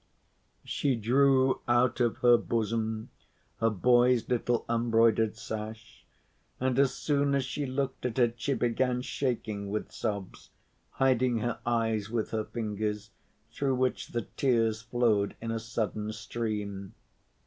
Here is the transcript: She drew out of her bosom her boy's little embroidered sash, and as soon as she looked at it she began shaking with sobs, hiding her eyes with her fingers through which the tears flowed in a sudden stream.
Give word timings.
She 0.65 0.95
drew 0.95 1.61
out 1.67 1.99
of 1.99 2.17
her 2.25 2.35
bosom 2.35 3.11
her 3.59 3.69
boy's 3.69 4.27
little 4.27 4.65
embroidered 4.67 5.37
sash, 5.37 6.07
and 6.59 6.79
as 6.79 6.95
soon 6.95 7.35
as 7.35 7.45
she 7.45 7.67
looked 7.67 8.07
at 8.07 8.17
it 8.17 8.41
she 8.41 8.55
began 8.55 9.03
shaking 9.03 9.69
with 9.69 9.91
sobs, 9.91 10.49
hiding 10.93 11.37
her 11.37 11.59
eyes 11.67 12.09
with 12.09 12.31
her 12.31 12.45
fingers 12.45 13.11
through 13.51 13.75
which 13.75 14.07
the 14.07 14.23
tears 14.37 14.81
flowed 14.81 15.35
in 15.39 15.51
a 15.51 15.59
sudden 15.59 16.11
stream. 16.13 16.95